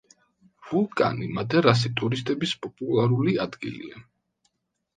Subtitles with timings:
[0.69, 4.05] ვულკანი მადერასი ტურისტების პოპულარული ადგილია.